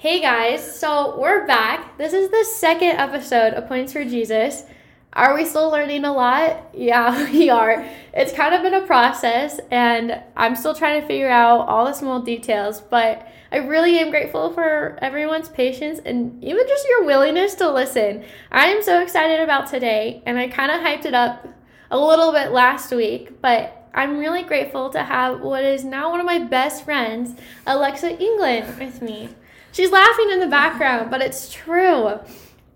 [0.00, 1.98] Hey guys, so we're back.
[1.98, 4.64] This is the second episode of Points for Jesus.
[5.12, 6.70] Are we still learning a lot?
[6.74, 7.86] Yeah, we are.
[8.14, 11.92] It's kind of been a process, and I'm still trying to figure out all the
[11.92, 17.54] small details, but I really am grateful for everyone's patience and even just your willingness
[17.56, 18.24] to listen.
[18.50, 21.46] I am so excited about today, and I kind of hyped it up
[21.90, 26.20] a little bit last week, but I'm really grateful to have what is now one
[26.20, 29.28] of my best friends, Alexa England, with me.
[29.72, 32.18] She's laughing in the background, but it's true.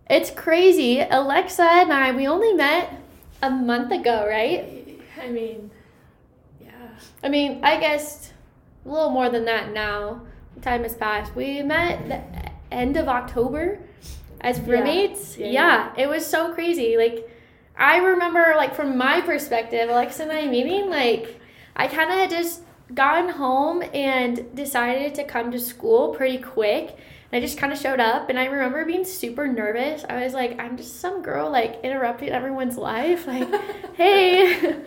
[0.09, 1.01] It's crazy.
[1.01, 3.01] Alexa and I, we only met
[3.43, 5.01] a month ago, right?
[5.21, 5.71] I mean,
[6.61, 6.71] yeah.
[7.23, 8.33] I mean, I guess
[8.85, 10.23] a little more than that now.
[10.63, 11.35] Time has passed.
[11.35, 12.23] We met the
[12.75, 13.81] end of October
[14.41, 15.37] as roommates.
[15.37, 15.53] Yeah, Yeah,
[15.97, 16.97] yeah, it was so crazy.
[16.97, 17.29] Like,
[17.77, 21.41] I remember, like, from my perspective, Alexa and I meeting, like,
[21.75, 22.63] I kind of just
[22.93, 26.97] gotten home and decided to come to school pretty quick.
[27.33, 30.05] And I just kind of showed up, and I remember being super nervous.
[30.09, 33.27] I was like, I'm just some girl, like, interrupting everyone's life.
[33.27, 33.49] Like,
[33.95, 34.77] hey.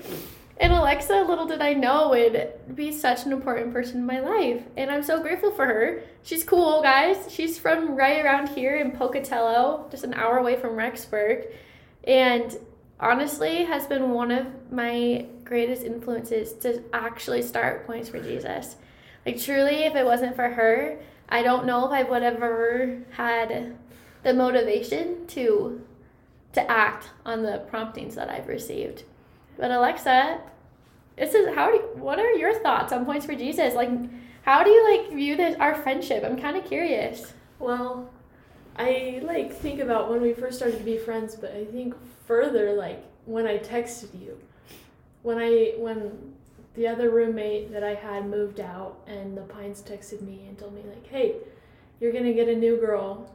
[0.60, 4.64] And Alexa, little did I know, would be such an important person in my life.
[4.76, 6.02] And I'm so grateful for her.
[6.24, 7.32] She's cool, guys.
[7.32, 11.46] She's from right around here in Pocatello, just an hour away from Rexburg.
[12.06, 12.58] And
[13.00, 18.76] honestly, has been one of my greatest influences to actually start Points for Jesus.
[19.26, 23.00] Like, truly, if it wasn't for her, I don't know if I would have ever
[23.12, 23.76] had
[24.24, 25.82] the motivation to
[26.54, 29.04] to act on the promptings that I've received.
[29.58, 30.40] But Alexa,
[31.16, 33.76] this is how do you, what are your thoughts on Points for Jesus?
[33.76, 33.92] Like
[34.44, 36.24] how do you like view this our friendship?
[36.24, 37.34] I'm kind of curious.
[37.60, 38.10] Well,
[38.78, 42.74] I like think about when we first started to be friends, but I think further
[42.74, 44.38] like when I texted you.
[45.24, 46.34] When I when
[46.76, 50.74] the other roommate that I had moved out and the Pines texted me and told
[50.74, 51.36] me like, "Hey,
[52.00, 53.30] you're going to get a new girl."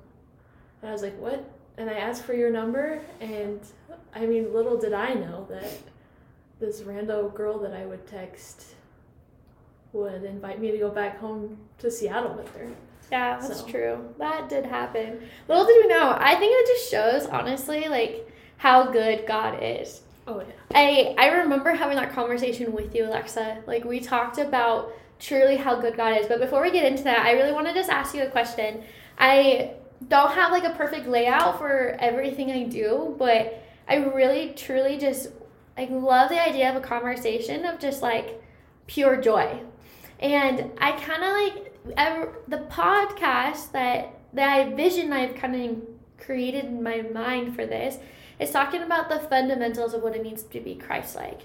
[0.81, 1.45] And I was like, "What?"
[1.77, 3.61] And I asked for your number and
[4.15, 5.79] I mean, little did I know that
[6.61, 8.75] this rando girl that I would text
[9.93, 12.69] would invite me to go back home to Seattle with her.
[13.11, 13.67] Yeah, that's So.
[13.67, 14.15] true.
[14.19, 15.21] That did happen.
[15.49, 16.15] Little did we know.
[16.19, 18.29] I think it just shows honestly like
[18.59, 20.03] how good God is.
[20.27, 20.47] Oh yeah.
[20.75, 23.63] I I remember having that conversation with you, Alexa.
[23.67, 26.27] Like we talked about truly how good God is.
[26.27, 28.83] But before we get into that, I really want to just ask you a question.
[29.19, 29.75] I
[30.09, 35.29] don't have like a perfect layout for everything I do, but I really truly just
[35.77, 38.43] I love the idea of a conversation of just like
[38.87, 39.61] pure joy.
[40.21, 46.25] And I kind of like ever, the podcast that that I vision I've kind of
[46.25, 47.99] created in my mind for this
[48.43, 51.43] is talking about the fundamentals of what it means to be Christ-like.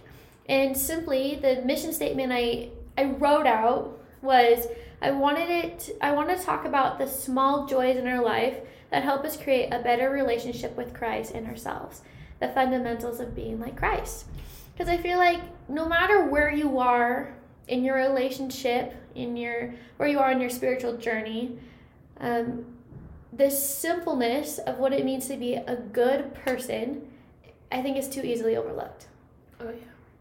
[0.49, 4.67] And simply, the mission statement I I wrote out was
[5.01, 5.89] I wanted it.
[6.01, 8.57] I want to talk about the small joys in our life
[8.89, 12.01] that help us create a better relationship with Christ and ourselves.
[12.39, 14.25] The fundamentals of being like Christ.
[14.73, 17.33] Because I feel like no matter where you are
[17.67, 21.59] in your relationship, in your where you are in your spiritual journey,
[22.19, 22.65] um,
[23.37, 27.07] the simpleness of what it means to be a good person,
[27.71, 29.07] I think is too easily overlooked.
[29.59, 29.75] Oh yeah.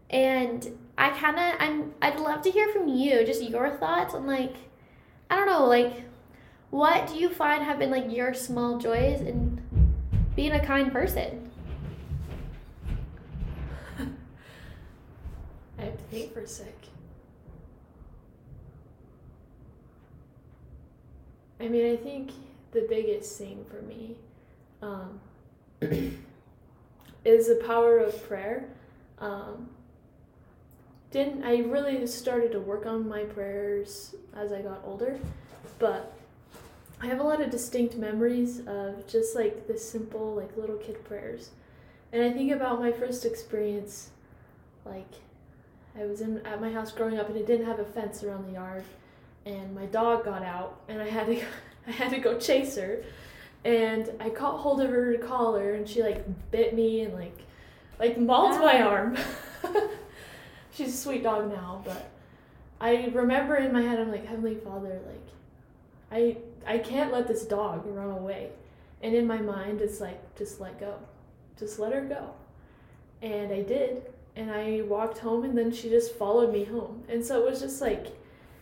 [0.09, 4.25] And I kind of I'm I'd love to hear from you just your thoughts on
[4.27, 4.55] like
[5.29, 6.03] I don't know like
[6.69, 9.61] what do you find have been like your small joys in
[10.35, 11.49] being a kind person?
[15.79, 16.73] I have to think for a sec.
[21.59, 22.31] I mean, I think
[22.77, 24.15] the biggest thing for me
[24.83, 25.19] um,
[27.25, 28.69] is the power of prayer.
[29.17, 29.69] Um,
[31.09, 35.17] didn't I really started to work on my prayers as I got older,
[35.79, 36.13] but
[37.01, 41.03] I have a lot of distinct memories of just like the simple like little kid
[41.03, 41.49] prayers,
[42.13, 44.11] and I think about my first experience,
[44.85, 45.13] like
[45.99, 48.45] I was in at my house growing up and it didn't have a fence around
[48.45, 48.83] the yard
[49.47, 51.41] and my dog got out and I had to
[51.87, 53.03] I had to go chase her
[53.63, 57.37] and I caught hold of her collar and she like bit me and like
[57.99, 59.17] like mauled my arm.
[60.71, 62.11] She's a sweet dog now, but
[62.79, 65.27] I remember in my head I'm like Heavenly Father like
[66.11, 68.51] I I can't let this dog run away.
[69.01, 70.99] And in my mind it's like just let go.
[71.57, 72.31] Just let her go.
[73.21, 74.03] And I did
[74.35, 77.03] and I walked home and then she just followed me home.
[77.09, 78.07] And so it was just like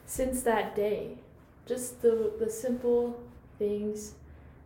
[0.05, 1.17] since that day,
[1.65, 3.21] just the the simple
[3.59, 4.13] things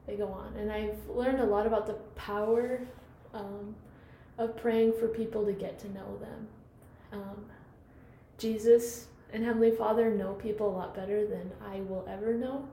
[0.08, 0.56] that go on.
[0.58, 2.82] And I've learned a lot about the power
[3.34, 3.76] um,
[4.38, 6.48] of praying for people to get to know them.
[7.14, 7.46] Um,
[8.38, 12.68] Jesus and Heavenly Father know people a lot better than I will ever know.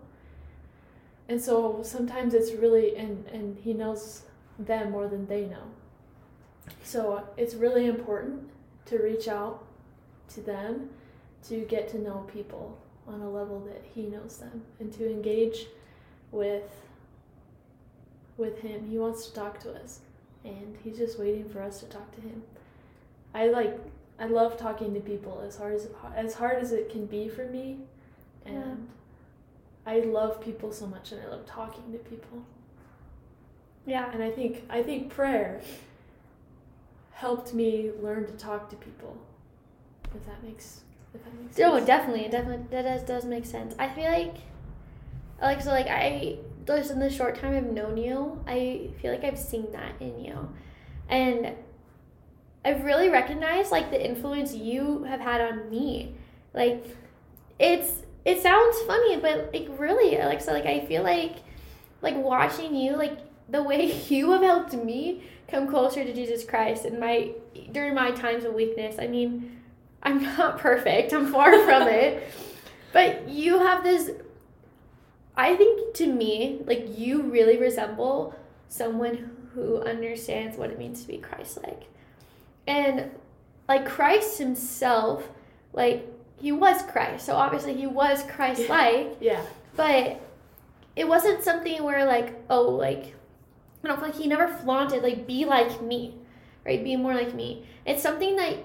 [1.28, 4.22] and so sometimes it's really and and he knows
[4.58, 5.66] them more than they know
[6.82, 8.48] so it's really important
[8.86, 9.64] to reach out
[10.28, 10.90] to them
[11.48, 12.78] to get to know people
[13.08, 15.66] on a level that he knows them and to engage
[16.32, 16.70] with
[18.36, 18.86] with him.
[18.88, 20.00] He wants to talk to us
[20.44, 22.42] and he's just waiting for us to talk to him.
[23.34, 23.78] I like
[24.18, 27.46] i love talking to people as hard as as hard as it can be for
[27.46, 27.76] me
[28.44, 28.88] and
[29.86, 32.42] i love people so much and i love talking to people.
[33.84, 34.10] Yeah.
[34.12, 35.60] and i think i think prayer
[37.12, 39.16] helped me learn to talk to people
[40.14, 40.80] if that makes
[41.16, 43.74] if that makes Oh, sense definitely, definitely, that does does make sense.
[43.78, 44.36] I feel like,
[45.40, 49.24] like so, like I just in the short time I've known you, I feel like
[49.24, 50.48] I've seen that in you,
[51.08, 51.52] and
[52.64, 56.14] I've really recognized like the influence you have had on me.
[56.54, 56.84] Like,
[57.58, 61.36] it's it sounds funny, but like really, like so, like I feel like,
[62.02, 66.84] like watching you, like the way you have helped me come closer to Jesus Christ
[66.84, 67.32] in my
[67.72, 68.96] during my times of weakness.
[68.98, 69.52] I mean.
[70.06, 71.12] I'm not perfect.
[71.12, 72.22] I'm far from it.
[72.92, 74.10] But you have this
[75.36, 78.34] I think to me, like you really resemble
[78.68, 81.82] someone who understands what it means to be Christ-like.
[82.66, 83.10] And
[83.68, 85.28] like Christ himself,
[85.74, 86.06] like
[86.40, 87.26] he was Christ.
[87.26, 89.42] So obviously he was Christ-like, yeah
[89.76, 90.20] but
[90.96, 93.14] it wasn't something where like, oh, like
[93.84, 96.14] I don't feel like he never flaunted like be like me,
[96.64, 96.82] right?
[96.82, 97.66] Be more like me.
[97.84, 98.56] It's something that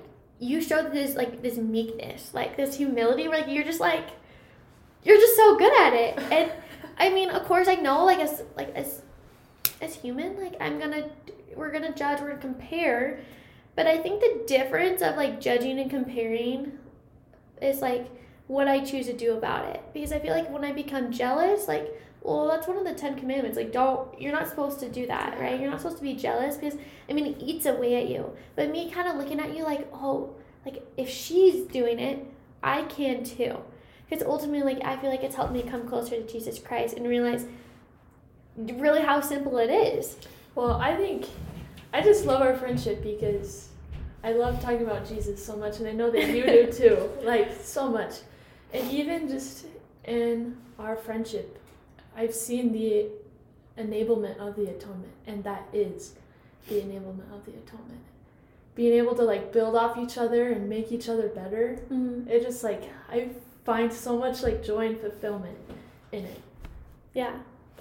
[0.42, 4.08] you showed this like this meekness, like this humility, where like you're just like
[5.04, 6.18] you're just so good at it.
[6.32, 6.52] And
[6.98, 9.04] I mean, of course, I know like as like as
[9.82, 11.10] as human, like I'm gonna
[11.56, 13.20] we're gonna judge, we're gonna compare,
[13.76, 16.72] but I think the difference of like judging and comparing
[17.62, 18.10] is like
[18.48, 19.84] what I choose to do about it.
[19.94, 21.88] Because I feel like when I become jealous, like
[22.22, 23.58] well, that's one of the Ten Commandments.
[23.58, 25.60] Like, don't, you're not supposed to do that, right?
[25.60, 26.78] You're not supposed to be jealous because,
[27.10, 28.32] I mean, it eats away at you.
[28.56, 30.36] But me kind of looking at you like, oh,
[30.66, 32.26] like, if she's doing it,
[32.62, 33.58] I can too.
[34.08, 37.08] Because ultimately, like, I feel like it's helped me come closer to Jesus Christ and
[37.08, 37.46] realize
[38.56, 40.18] really how simple it is.
[40.54, 41.26] Well, I think
[41.94, 43.70] I just love our friendship because
[44.24, 47.52] I love talking about Jesus so much, and I know that you do too, like
[47.60, 48.16] so much.
[48.74, 49.66] And even just
[50.06, 51.61] in our friendship,
[52.16, 53.08] I've seen the
[53.78, 56.14] enablement of the atonement, and that is
[56.68, 58.02] the enablement of the atonement.
[58.76, 62.30] Being able to like build off each other and make each other better, Mm-hmm.
[62.30, 63.30] it just like I
[63.66, 65.58] find so much like joy and fulfillment
[66.12, 66.42] in it.
[67.14, 67.34] Yeah,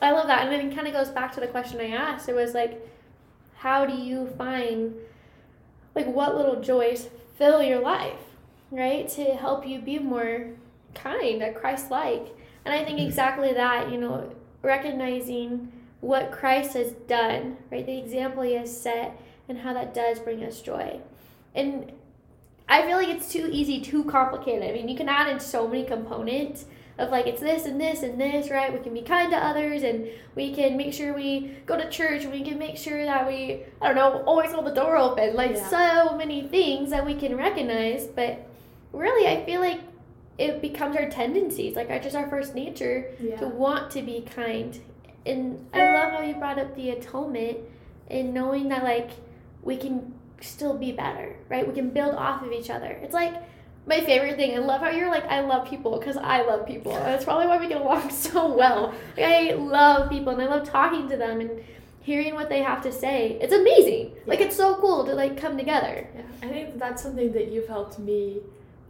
[0.03, 0.43] I love that.
[0.43, 2.29] And then it kind of goes back to the question I asked.
[2.29, 2.87] It was like,
[3.57, 4.95] how do you find,
[5.95, 8.19] like, what little joys fill your life,
[8.71, 9.09] right?
[9.11, 10.49] To help you be more
[10.95, 12.35] kind, a Christ like.
[12.65, 13.07] And I think mm.
[13.07, 17.85] exactly that, you know, recognizing what Christ has done, right?
[17.85, 21.01] The example he has set, and how that does bring us joy.
[21.55, 21.93] And
[22.69, 24.63] I feel like it's too easy, too complicated.
[24.63, 26.67] I mean, you can add in so many components
[26.99, 28.73] of like it's this and this and this, right?
[28.73, 30.07] We can be kind to others and
[30.37, 33.63] we can make sure we go to church and we can make sure that we,
[33.83, 35.35] I don't know, always hold the door open.
[35.35, 35.69] Like Yeah.
[35.69, 38.47] so many things that we can recognize, but
[38.93, 39.81] really I feel like
[40.41, 44.81] it becomes our tendencies, like our just our first nature to want to be kind.
[45.27, 47.59] And I love how you brought up the atonement
[48.09, 49.11] and knowing that like
[49.63, 51.69] we can still be better, right?
[51.69, 52.99] We can build off of each other.
[53.03, 53.35] It's like
[53.87, 54.57] my favorite thing.
[54.57, 56.97] I love how you're like I love people because I love people.
[56.97, 58.95] And that's probably why we get along so well.
[59.19, 61.63] Like, I love people and I love talking to them and
[62.01, 63.39] hearing what they have to say.
[63.43, 64.15] It's amazing.
[64.25, 66.09] Like it's so cool to like come together.
[66.15, 68.41] Yeah, I think that's something that you've helped me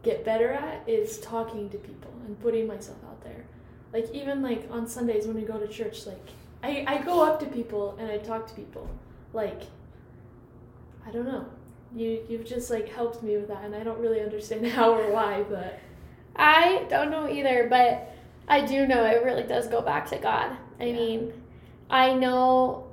[0.02, 3.44] get better at is talking to people and putting myself out there.
[3.92, 6.28] Like even like on Sundays when we go to church, like
[6.62, 8.88] I, I go up to people and I talk to people.
[9.32, 9.62] Like
[11.06, 11.46] I don't know.
[11.94, 15.10] You you've just like helped me with that and I don't really understand how or
[15.12, 15.78] why, but
[16.36, 18.14] I don't know either, but
[18.48, 20.56] I do know it really does go back to God.
[20.78, 20.92] I Yeah.
[20.96, 21.32] mean,
[21.90, 22.86] I know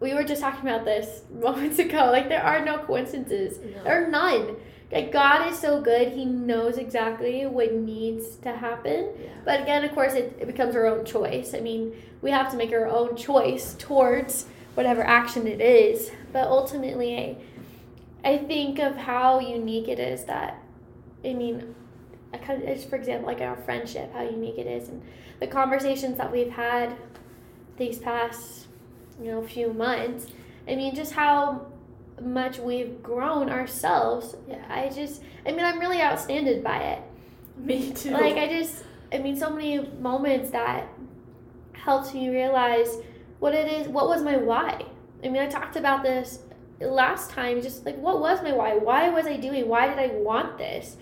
[0.00, 2.10] we were just talking about this moments ago.
[2.10, 3.58] Like there are no coincidences.
[3.58, 3.84] No.
[3.84, 4.56] There are none.
[4.92, 9.10] Like God is so good, He knows exactly what needs to happen.
[9.20, 9.28] yeah.
[9.44, 11.54] But again, of course, it, it becomes our own choice.
[11.54, 16.10] I mean, we have to make our own choice towards whatever action it is.
[16.32, 17.16] But ultimately,
[18.24, 20.62] I, I think of how unique it is that,
[21.24, 21.74] I mean,
[22.32, 25.02] I kind of, just for example, like our friendship, how unique it is, and
[25.40, 26.96] the conversations that we've had
[27.76, 28.66] these past,
[29.20, 30.26] you know, few months.
[30.68, 31.66] I mean, just how
[32.20, 34.36] much we've grown ourselves.
[34.48, 34.64] Yeah.
[34.68, 37.02] I just, I mean, I'm really outstanded by it
[37.56, 38.10] Me too.
[38.10, 40.88] like I just I mean so many moments that
[41.72, 42.96] helped me realize
[43.38, 44.84] what it is, what was my why.
[45.24, 46.40] I mean, I talked about this
[46.80, 48.76] last time, just like what was my why?
[48.76, 49.68] Why was I doing?
[49.68, 50.96] Why did I want this?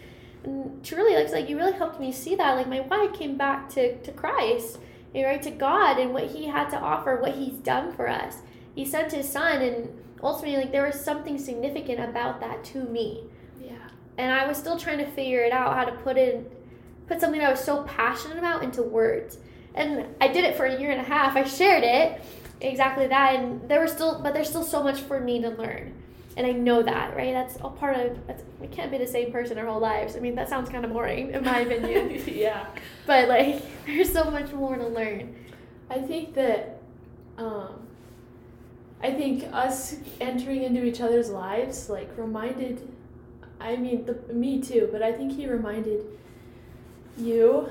[0.45, 2.57] And truly, like, like you really helped me see that.
[2.57, 4.79] Like my why came back to to Christ,
[5.15, 8.39] right to God and what He had to offer, what He's done for us.
[8.75, 13.25] He sent His Son, and ultimately, like there was something significant about that to me.
[13.61, 13.73] Yeah.
[14.17, 16.51] And I was still trying to figure it out how to put it,
[17.07, 19.39] put something I was so passionate about into words.
[19.75, 21.37] And I did it for a year and a half.
[21.37, 22.23] I shared it,
[22.61, 25.95] exactly that, and there was still, but there's still so much for me to learn
[26.39, 27.33] and I know that, right?
[27.33, 28.27] That's all part of.
[28.29, 30.15] That's, we can't be the same person our whole lives.
[30.15, 32.23] I mean, that sounds kind of boring, in my opinion.
[32.33, 32.69] yeah.
[33.07, 35.35] But like, there's so much more to learn.
[35.91, 36.81] I think that,
[37.39, 37.89] um,
[39.03, 42.87] I think us entering into each other's lives like reminded.
[43.61, 46.05] I mean, the, me too, but I think he reminded
[47.17, 47.69] you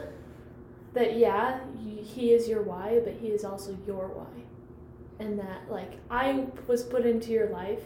[0.94, 1.60] that yeah,
[2.04, 6.84] he is your why, but he is also your why, and that like I was
[6.84, 7.82] put into your life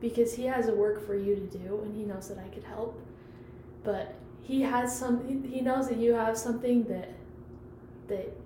[0.00, 2.64] because he has a work for you to do and he knows that I could
[2.64, 3.00] help.
[3.82, 7.10] But he has some he knows that you have something that
[8.08, 8.36] that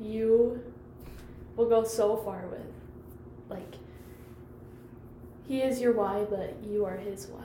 [0.00, 0.62] you
[1.56, 2.79] will go so far with.
[3.50, 3.74] Like
[5.46, 7.44] he is your why, but you are his why.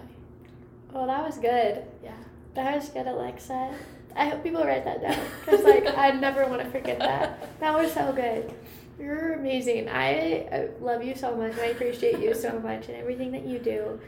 [0.94, 1.84] Oh, that was good.
[2.04, 2.14] Yeah.
[2.54, 3.74] That was good, Alexa.
[4.16, 7.60] I hope people write that down because like I never want to forget that.
[7.60, 8.54] That was so good.
[8.98, 9.90] You're amazing.
[9.90, 11.58] I love you so much.
[11.58, 14.00] I appreciate you so much and everything that you do.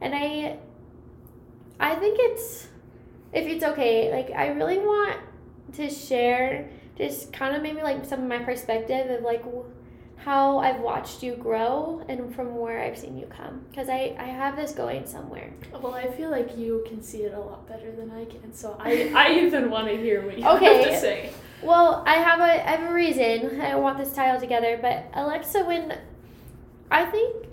[0.00, 0.58] And I
[1.80, 2.68] I think it's
[3.32, 5.18] if it's okay, like I really want
[5.74, 9.44] to share just kind of maybe like some of my perspective of like
[10.24, 14.24] how I've watched you grow and from where I've seen you come because I, I
[14.24, 15.52] have this going somewhere.
[15.72, 18.76] Well, I feel like you can see it a lot better than I can, so
[18.80, 20.82] I, I even want to hear what you okay.
[20.82, 21.32] have to say.
[21.62, 25.64] Well, I have a I have a reason I want this title together, but Alexa,
[25.64, 25.98] when
[26.90, 27.46] I think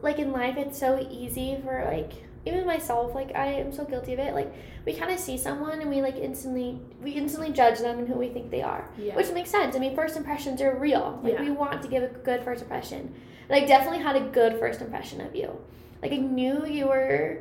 [0.00, 2.12] like in life, it's so easy for like
[2.44, 4.34] even myself, like I am so guilty of it.
[4.34, 4.52] Like
[4.84, 8.14] we kind of see someone and we like instantly we instantly judge them and who
[8.14, 9.14] we think they are, Yeah.
[9.16, 9.76] which makes sense.
[9.76, 11.20] I mean, first impressions are real.
[11.22, 11.42] Like Yeah.
[11.42, 13.14] we want to give a good first impression.
[13.48, 15.56] And I definitely had a good first impression of you.
[16.02, 17.38] Like I knew you were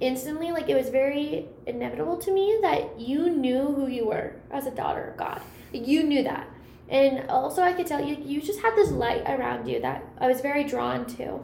[0.00, 4.66] instantly like it was very inevitable to me that you knew who you were as
[4.66, 5.40] a daughter of God.
[5.72, 6.48] You knew that.
[6.88, 10.26] And also I could tell you you just had this light around you that I
[10.28, 11.40] was very drawn to.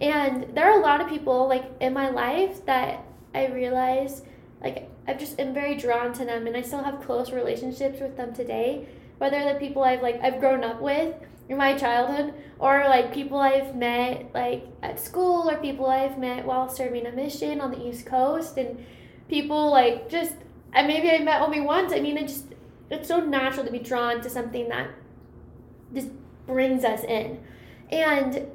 [0.00, 4.22] And there are a lot of people like in my life that I realize
[4.62, 8.16] like I've just am very drawn to them and I still have close relationships with
[8.16, 8.86] them today.
[9.18, 11.14] Whether the people I've like I've grown up with
[11.48, 16.44] in my childhood or like people I've met like at school or people I've met
[16.44, 18.84] while serving a mission on the East Coast and
[19.28, 20.34] people like just
[20.72, 21.92] and maybe I met only once.
[21.92, 22.44] I mean it just
[22.90, 24.90] it's so natural to be drawn to something that
[25.92, 26.10] just
[26.46, 27.40] brings us in.
[27.90, 28.46] And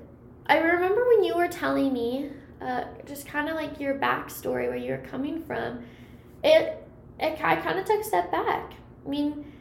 [0.45, 2.29] I remember when you were telling me
[2.61, 5.83] uh, just kind of like your backstory, where you're coming from,
[6.43, 6.85] it,
[7.19, 8.73] it I kind of took a step back.
[9.05, 9.51] I mean,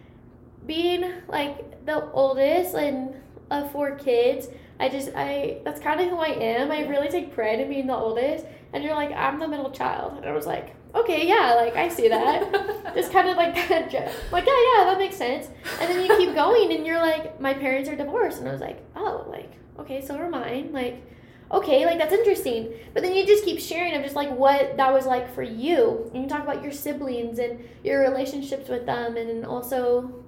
[0.67, 3.15] being like the oldest and
[3.51, 4.49] of four kids,
[4.81, 6.71] I just I that's kind of who I am.
[6.71, 10.17] I really take pride in being the oldest, and you're like I'm the middle child,
[10.17, 12.93] and I was like, okay, yeah, like I see that.
[12.95, 14.13] just kind of like that, joke.
[14.31, 15.49] like yeah, yeah, that makes sense.
[15.81, 18.61] And then you keep going, and you're like, my parents are divorced, and I was
[18.61, 21.03] like, oh, like okay, so are mine, like
[21.51, 22.73] okay, like that's interesting.
[22.95, 26.11] But then you just keep sharing of just like what that was like for you.
[26.15, 30.25] And you talk about your siblings and your relationships with them and also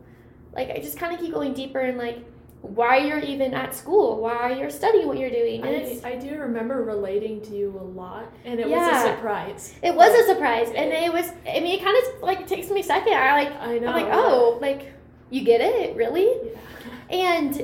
[0.53, 2.19] like I just kind of keep going deeper in like
[2.61, 5.63] why you're even at school, why you're studying what you're doing.
[5.63, 9.75] And I, I do remember relating to you a lot, and it was a surprise.
[9.83, 12.81] it was a surprise and it was I mean it kind of like takes me
[12.81, 13.15] a second.
[13.15, 13.89] I like I know.
[13.89, 14.93] I'm like, "Oh, like
[15.31, 15.97] you get it?
[15.97, 17.17] Really?" Yeah.
[17.17, 17.57] and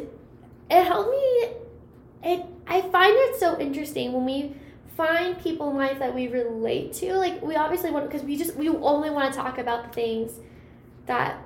[0.71, 1.49] it helped me
[2.23, 4.55] it i find it so interesting when we
[4.97, 8.55] find people in life that we relate to like we obviously want because we just
[8.57, 10.39] we only want to talk about the things
[11.07, 11.39] that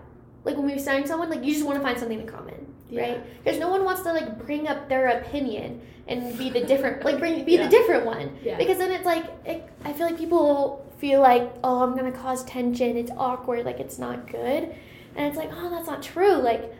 [0.44, 3.02] like when we're saying someone like you just want to find something in common Yeah.
[3.02, 7.04] right because no one wants to like bring up their opinion and be the different
[7.04, 7.64] like bring be Yeah.
[7.64, 8.56] the different one Yeah.
[8.58, 12.44] because then it's like it, i feel like people feel like oh i'm gonna cause
[12.44, 14.74] tension it's awkward like it's not good
[15.16, 16.74] and it's like oh that's not true like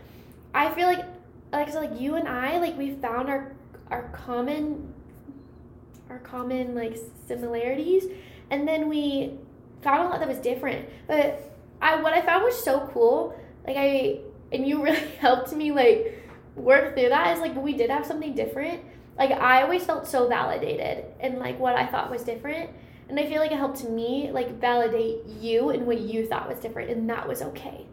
[0.55, 1.05] i feel like
[1.53, 3.53] like so like you and i like we found our
[3.91, 4.93] our common
[6.11, 8.05] our common like similarities.
[8.51, 9.33] And then we
[9.83, 10.89] found a lot that was different.
[11.07, 11.51] But
[11.83, 14.19] i what i found was so cool like i
[14.53, 16.23] and you really helped me like
[16.55, 18.83] work through that is like we did have something different.
[19.19, 22.71] Like i always felt so validated in like what i thought was different.
[23.09, 26.59] And i feel like it helped me like validate you and what you thought was
[26.59, 27.87] different and that was okay.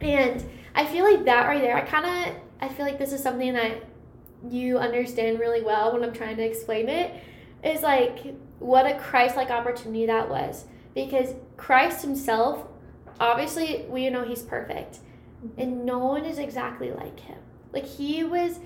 [0.00, 0.42] And
[0.74, 3.52] I feel like that right there, I kind of, I feel like this is something
[3.52, 3.82] that
[4.48, 7.12] you understand really well when I'm trying to explain it,
[7.62, 10.64] is like what a Christ like opportunity that was.
[10.94, 12.66] Because Christ himself,
[13.18, 14.98] obviously, we know he's perfect,
[15.44, 15.60] mm-hmm.
[15.60, 17.38] and no one is exactly like him.
[17.72, 18.58] Like, he was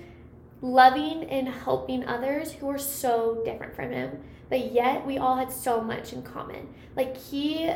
[0.61, 5.51] loving and helping others who were so different from him, but yet we all had
[5.51, 6.73] so much in common.
[6.95, 7.71] Like, he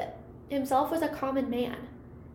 [0.49, 1.77] himself was a common man.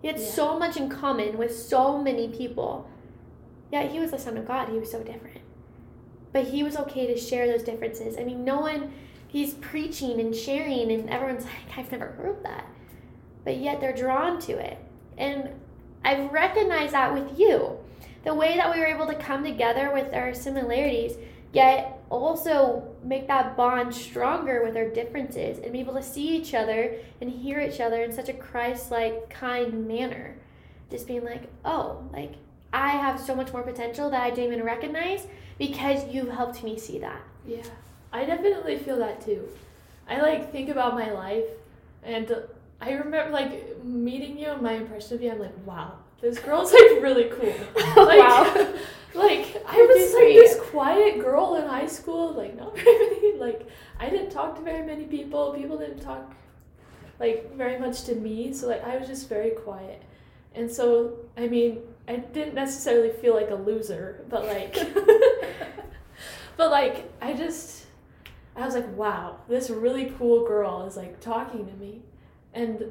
[0.01, 0.27] He had Yeah.
[0.27, 2.87] so much in common with so many people.
[3.73, 4.69] Yet he was the Son of God.
[4.69, 5.41] He was so different.
[6.35, 8.19] But he was okay to share those differences.
[8.19, 8.93] I mean, no one,
[9.29, 12.67] he's preaching and sharing, and everyone's like, I've never heard that.
[13.45, 14.77] But yet they're drawn to it.
[15.17, 15.51] And
[16.05, 17.79] I've recognized that with you.
[18.25, 21.13] The way that we were able to come together with our similarities,
[21.53, 26.53] yet also make that bond stronger with our differences and be able to see each
[26.53, 30.35] other and hear each other in such a Christ like, kind manner.
[30.91, 32.35] Just being like, oh, like,
[32.75, 35.27] I have so much more potential that I didn't even recognize
[35.59, 37.21] because you helped me see that.
[37.47, 37.63] Yeah,
[38.13, 39.49] I definitely feel that too.
[40.09, 41.45] I like think about my life,
[42.03, 42.35] and
[42.81, 45.31] I remember like meeting you and my impression of you.
[45.31, 47.55] I'm like, wow, this girl's like really cool.
[48.05, 48.75] Like, Wow.
[49.15, 52.33] like I was like this quiet girl in high school.
[52.33, 53.39] Like not very many.
[53.39, 53.69] Like
[54.01, 55.53] I didn't talk to very many people.
[55.55, 56.35] People didn't talk
[57.21, 58.53] like very much to me.
[58.53, 60.03] So like I was just very quiet.
[60.57, 64.75] And so I mean I didn't necessarily feel like a loser, but like
[66.57, 67.87] but like I just
[68.57, 72.03] I was like, wow, this really cool girl is like talking to me.
[72.53, 72.85] And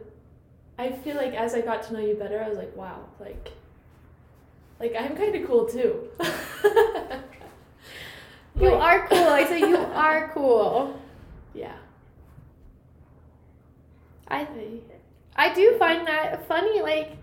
[0.77, 3.51] I feel like as I got to know you better, I was like, wow, like
[4.79, 6.09] like I'm kind of cool too.
[8.59, 9.27] You Like- are cool.
[9.29, 10.99] I said you are cool.
[11.55, 11.75] Yeah.
[14.27, 14.79] I I-
[15.35, 17.17] I do find that funny, like,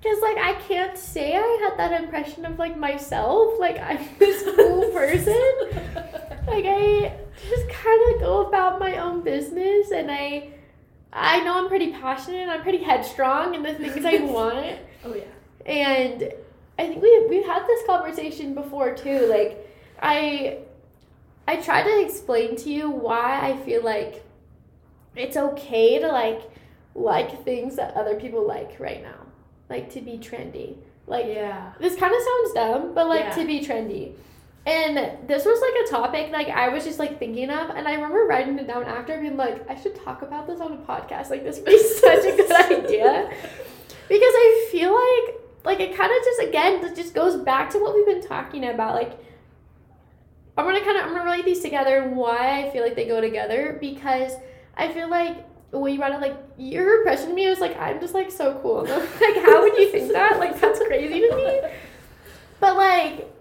[0.00, 4.42] because like I can't say I had that impression of like myself, like I'm this
[4.56, 5.36] cool person.
[6.46, 7.12] Like I
[7.48, 10.50] just kind of go about my own business, and I
[11.12, 12.38] I know I'm pretty passionate.
[12.42, 15.24] And I'm pretty headstrong in the things I want, Oh yeah.
[15.66, 16.32] and
[16.78, 19.26] I think we we've had this conversation before too.
[19.26, 19.66] Like
[20.00, 20.58] I
[21.46, 24.24] I try to explain to you why I feel like
[25.16, 26.40] it's okay to like
[26.94, 29.26] like things that other people like right now.
[29.70, 30.76] Like to be trendy.
[31.06, 31.72] Like yeah.
[31.80, 33.34] this kind of sounds dumb, but like Yeah.
[33.36, 34.12] to be trendy.
[34.66, 37.94] And this was like a topic like I was just like thinking of, and I
[37.94, 41.30] remember writing it down after being like, I should talk about this on a podcast.
[41.30, 43.30] Like this would be such a good idea
[44.08, 47.78] because I feel like like it kind of just again it just goes back to
[47.78, 48.94] what we've been talking about.
[48.94, 49.18] Like
[50.58, 53.06] I'm gonna kind of I'm gonna relate these together and why I feel like they
[53.06, 54.32] go together because
[54.76, 58.00] I feel like when you brought up like your impression of me was like I'm
[58.00, 58.82] just like so cool.
[59.20, 60.38] Like how would you think that?
[60.38, 61.60] Like that's crazy to me.
[62.58, 63.32] But like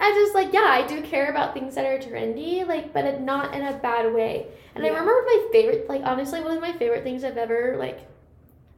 [0.00, 3.20] I just like yeah I do care about things that are trendy like but it,
[3.20, 4.46] not in a bad way.
[4.74, 8.00] And I remember my favorite like honestly one of my favorite things I've ever like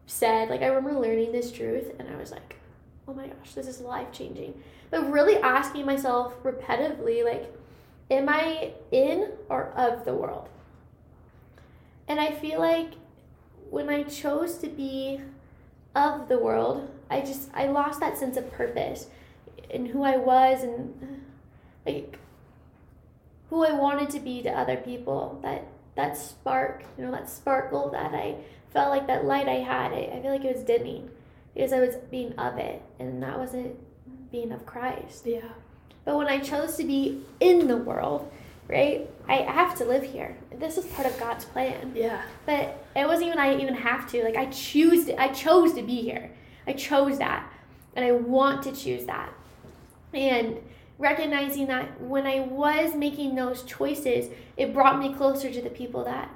[0.06, 2.56] said like I remember learning this truth and I was like
[3.08, 4.60] oh my gosh this is life changing.
[4.90, 7.54] But really asking myself repetitively like
[8.10, 10.50] am I in or of the world?
[12.08, 12.92] And I feel like
[13.70, 15.20] when I chose to be
[15.94, 19.06] of the world, I just I lost that sense of purpose
[19.70, 21.24] and who I was and
[21.86, 22.18] like
[23.50, 25.38] who I wanted to be to other people.
[25.42, 28.36] That that spark, you know, that sparkle that I
[28.72, 31.10] felt like that light I had, I, I feel like it was dimming
[31.54, 33.76] because I was being of it and that wasn't
[34.30, 35.26] being of Christ.
[35.26, 35.50] Yeah.
[36.04, 38.30] But when I chose to be in the world,
[38.68, 40.36] right, I have to live here.
[40.58, 41.92] This is part of God's plan.
[41.94, 42.22] Yeah.
[42.46, 44.22] But it wasn't even I even have to.
[44.24, 46.30] Like I choose to, I chose to be here.
[46.66, 47.50] I chose that.
[47.94, 49.32] And I want to choose that.
[50.14, 50.58] And
[50.98, 56.04] recognizing that when I was making those choices, it brought me closer to the people
[56.04, 56.30] that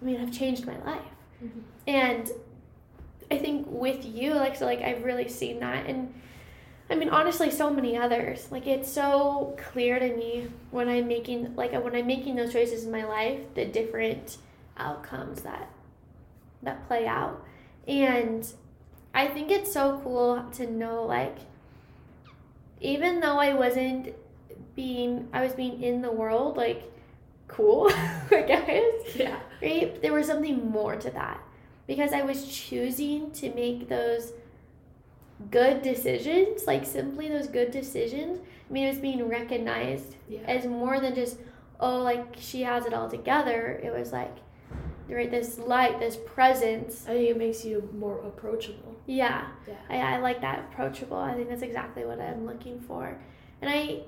[0.00, 1.02] I mean have changed my life.
[1.42, 1.62] Mhm.
[1.86, 2.30] And
[3.30, 6.12] I think with you, like so like I've really seen that and
[6.90, 8.48] I mean honestly so many others.
[8.50, 12.84] Like it's so clear to me when I'm making like when I'm making those choices
[12.84, 14.38] in my life, the different
[14.76, 15.70] outcomes that
[16.62, 17.44] that play out.
[17.88, 18.46] And
[19.14, 21.36] I think it's so cool to know like
[22.80, 24.14] even though I wasn't
[24.74, 26.90] being I was being in the world like
[27.48, 27.90] cool,
[28.30, 29.38] I guess Yeah.
[29.62, 30.00] right?
[30.02, 31.40] There was something more to that
[31.86, 34.32] because I was choosing to make those
[35.50, 38.40] good decisions, like simply those good decisions.
[38.68, 40.40] I mean, it was being recognized Yeah.
[40.46, 41.38] as more than just,
[41.80, 43.80] oh, like she has it all together.
[43.82, 44.36] It was like,
[45.08, 45.30] right?
[45.30, 47.04] This light, this presence.
[47.06, 48.96] I think it makes you more approachable.
[49.06, 49.46] Yeah.
[49.68, 49.74] Yeah.
[49.90, 51.18] I, I like that approachable.
[51.18, 53.18] I think that's exactly what I'm looking for.
[53.60, 54.02] And I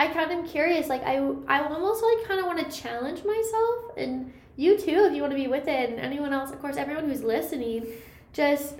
[0.00, 1.16] I kind of am curious, like I
[1.48, 5.32] I almost like kind of want to challenge myself and you too if you want
[5.32, 7.86] to be with it and anyone else, of course, everyone who's listening,
[8.32, 8.76] just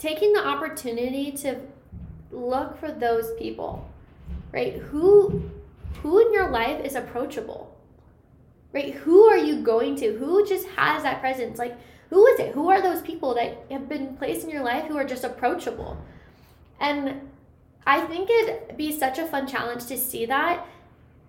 [0.00, 1.60] taking the opportunity to
[2.32, 3.88] look for those people.
[4.50, 4.74] Right?
[4.74, 5.48] Who
[6.02, 7.76] who in your life is approachable?
[8.72, 8.94] Right?
[8.94, 10.16] Who are you going to?
[10.18, 11.58] Who just has that presence?
[11.58, 11.76] Like
[12.08, 12.54] who is it?
[12.54, 15.96] Who are those people that have been placed in your life who are just approachable?
[16.80, 17.30] And
[17.86, 20.66] I think it'd be such a fun challenge to see that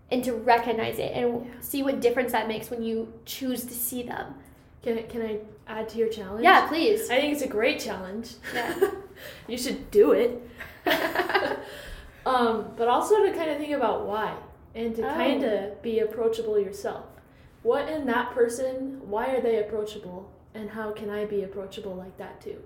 [0.10, 4.04] and to recognize it and see what difference that makes when you choose to see
[4.04, 4.36] them.
[4.82, 5.40] Can I, can I
[5.72, 6.44] add to your challenge?
[6.44, 7.10] Yeah, please.
[7.10, 8.34] I think it's a great challenge.
[8.54, 8.92] Yeah.
[9.48, 10.42] you should do it.
[12.26, 14.36] um, but also to kind of think about why
[14.76, 15.14] and to Oh.
[15.14, 17.06] kind of be approachable yourself.
[17.64, 20.32] What in that person, why are they approachable?
[20.54, 22.62] And how can I be approachable like that too?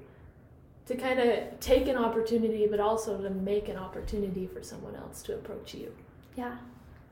[0.88, 5.22] To kind of take an opportunity, but also to make an opportunity for someone else
[5.24, 5.91] to approach you.
[6.36, 6.56] Yeah.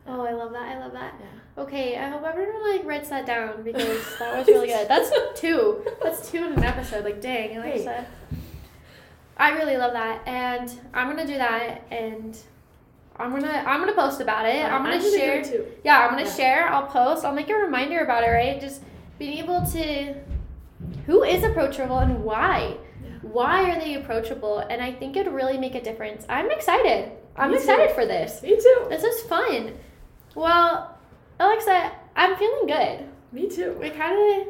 [0.08, 0.76] Oh, I love that.
[0.76, 1.14] I love that.
[1.20, 1.64] Yeah.
[1.64, 4.88] Okay, I hope everyone like writes that down because that was really good.
[4.90, 5.86] That's two.
[6.02, 7.06] That's two in an episode.
[7.06, 7.84] Like, dang, like I Hey.
[7.84, 8.06] said.
[9.38, 12.38] I really love that, and I'm gonna do that, and
[13.18, 14.64] I'm gonna I'm gonna post about it.
[14.64, 15.44] I'm gonna it share.
[15.44, 15.66] too.
[15.84, 16.34] Yeah, I'm gonna Yeah.
[16.36, 16.68] share.
[16.70, 17.24] I'll post.
[17.26, 18.28] I'll make a reminder about it.
[18.28, 18.82] Right, just
[19.20, 20.16] being able to.
[21.06, 22.76] Who is approachable and why?
[23.04, 23.10] Yeah.
[23.22, 24.60] Why are they approachable?
[24.60, 26.26] And I think it'd really make a difference.
[26.30, 27.12] I'm excited.
[27.36, 27.62] I'm Me too.
[27.64, 28.42] excited for this.
[28.44, 28.86] Me too.
[28.90, 29.74] This is fun.
[30.36, 30.98] Well,
[31.40, 33.08] Alexa, I'm feeling good.
[33.32, 33.78] Me too.
[33.80, 34.48] We kind of,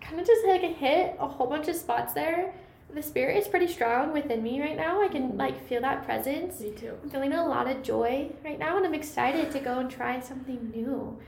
[0.00, 2.54] kind of just like hit a whole bunch of spots there.
[2.94, 5.02] The spirit is pretty strong within me right now.
[5.02, 6.60] I can like feel that presence.
[6.60, 6.94] Me too.
[7.02, 10.20] I'm feeling a lot of joy right now, and I'm excited to go and try
[10.20, 11.18] something new.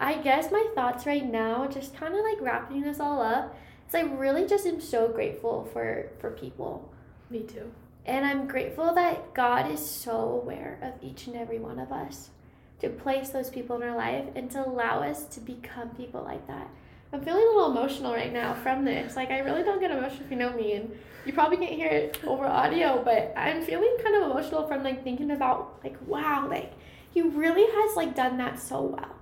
[0.00, 3.94] I guess my thoughts right now, just kind of like wrapping this all up, is
[3.94, 6.90] I really just am so grateful for for people.
[7.28, 7.70] Me too.
[8.08, 12.30] And I'm grateful that God is so aware of each and every one of us
[12.80, 16.46] to place those people in our life and to allow us to become people like
[16.46, 16.70] that.
[17.12, 19.14] I'm feeling a little emotional right now from this.
[19.14, 21.88] Like, I really don't get emotional if you know me, and you probably can't hear
[21.88, 26.48] it over audio, but I'm feeling kind of emotional from like thinking about, like, wow,
[26.48, 26.72] like,
[27.12, 29.16] He really has like done that so well.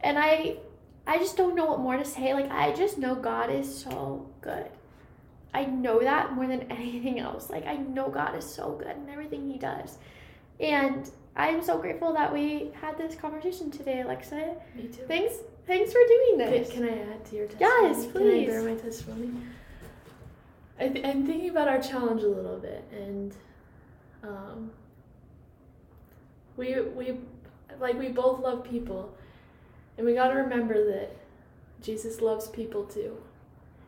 [0.00, 0.58] And I,
[1.06, 2.34] I just don't know what more to say.
[2.34, 4.68] Like, I just know God is so good.
[5.54, 7.50] I know that more than anything else.
[7.50, 9.98] Like I know God is so good in everything He does,
[10.60, 14.54] and I'm so grateful that we had this conversation today, Alexa.
[14.76, 15.02] Me too.
[15.08, 15.34] Thanks,
[15.66, 16.70] thanks for doing Can, this.
[16.70, 17.88] can I add to your testimony?
[17.88, 18.12] Yes, please.
[18.12, 18.42] Can.
[18.42, 19.30] I bear my testimony?
[20.80, 23.34] I th- I'm thinking about our challenge a little bit, and
[24.22, 24.70] um,
[26.56, 27.18] we we
[27.80, 29.14] like we both love people,
[29.96, 31.16] and we got to remember that
[31.80, 33.16] Jesus loves people too,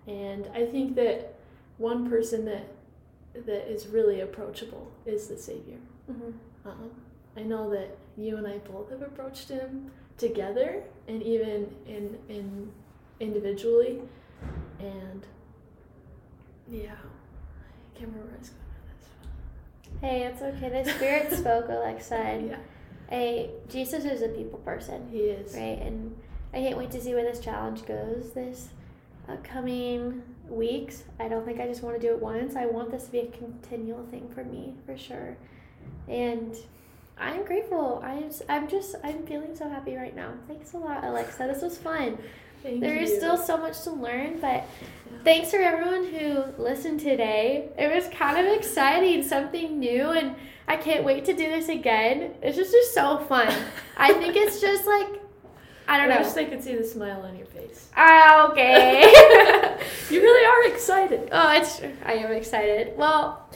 [0.07, 1.34] and I think that
[1.79, 2.67] one person that
[3.47, 5.79] that is really approachable is the Savior.
[6.11, 6.35] Mhm.
[6.65, 6.91] Um,
[7.37, 12.73] I know that you and I both have approached him together and even in in
[13.21, 14.03] individually,
[14.79, 15.27] and
[16.69, 20.83] yeah, I can't remember where I was going Hey, it's okay.
[20.83, 22.59] The Spirit spoke, Alexa, with and this.
[23.09, 25.55] hey, Jesus is a people person, he is.
[25.55, 25.79] right?
[25.81, 26.17] And
[26.53, 28.69] I can't wait to see where this challenge goes this
[29.29, 31.05] upcoming weeks.
[31.19, 32.57] I don't think I just want to do it once.
[32.57, 35.37] I want this to be a continual thing for me, for sure.
[36.09, 36.55] And
[37.19, 38.03] I'm grateful.
[38.05, 40.33] I'm I'm just I'm feeling so happy right now.
[40.49, 41.45] Thanks a lot, Alexa.
[41.53, 42.19] This was fun.
[42.63, 43.17] Thank There is you.
[43.19, 44.65] still so much to learn, but
[45.23, 47.69] thanks for everyone who listened today.
[47.79, 50.35] It was kind of exciting, something new, and
[50.67, 52.35] I can't wait to do this again.
[52.43, 53.53] It's just just so fun.
[53.99, 55.21] I think it's just like
[55.87, 56.21] I don't I know.
[56.21, 57.89] I wish they could see the smile on your face.
[57.97, 59.03] Ah, okay.
[60.11, 61.29] you really are excited.
[61.33, 62.97] oh, it's I am excited.
[62.97, 63.49] Well,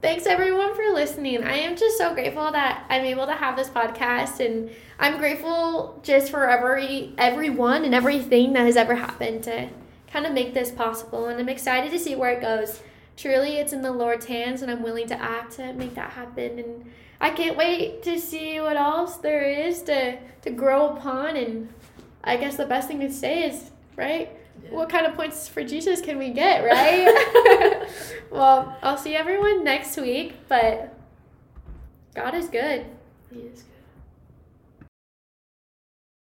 [0.00, 1.44] thanks everyone for listening.
[1.44, 6.00] I am just so grateful that I'm able to have this podcast and I'm grateful
[6.02, 9.68] just for every everyone and everything that has ever happened to
[10.10, 12.82] kind of make this possible and I'm excited to see where it goes.
[13.16, 16.58] Truly it's in the Lord's hands and I'm willing to act to make that happen
[16.58, 21.68] and I can't wait to see what else there is to to grow upon and
[22.22, 24.30] I guess the best thing to say is, right?
[24.70, 27.86] What kind of points for Jesus can we get, right?
[28.30, 30.96] well, I'll see everyone next week, but
[32.14, 32.86] God is good.
[33.30, 33.73] He is good.